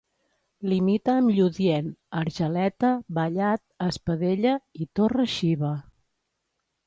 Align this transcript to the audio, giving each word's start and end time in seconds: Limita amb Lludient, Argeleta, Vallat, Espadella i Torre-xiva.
Limita 0.69 1.11
amb 1.15 1.31
Lludient, 1.33 1.91
Argeleta, 2.21 2.89
Vallat, 3.19 3.63
Espadella 3.89 4.55
i 4.85 4.87
Torre-xiva. 5.01 5.73